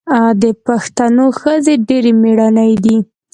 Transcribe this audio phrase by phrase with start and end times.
[0.41, 2.97] د پښتنو ښځې ډیرې میړنۍ دي.